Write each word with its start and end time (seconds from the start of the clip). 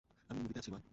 আমি 0.29 0.39
মুভিতে 0.41 0.59
আছি, 0.59 0.71
মা। 0.71 0.81